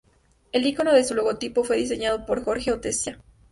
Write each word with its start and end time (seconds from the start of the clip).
El 0.51 0.65
icono 0.65 0.93
de 0.95 1.03
su 1.03 1.13
logotipo 1.13 1.63
fue 1.63 1.77
diseñado 1.77 2.25
por 2.25 2.43
Jorge 2.43 2.71
Oteiza. 2.71 3.19